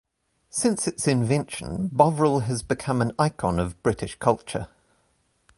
Since 0.49 0.87
its 0.87 1.07
invention, 1.07 1.87
Bovril 1.89 2.39
has 2.45 2.63
become 2.63 3.03
an 3.03 3.11
icon 3.19 3.59
of 3.59 3.79
British 3.83 4.15
culture. 4.17 4.67